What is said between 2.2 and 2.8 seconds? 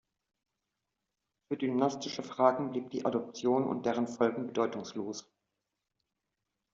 Fragen